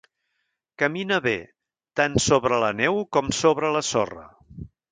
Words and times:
Camina 0.83 1.19
bé 1.25 1.33
tant 2.01 2.17
sobre 2.29 2.59
la 2.65 2.73
neu 2.81 2.99
com 3.17 3.31
sobre 3.43 3.73
la 3.79 3.87
sorra. 3.93 4.29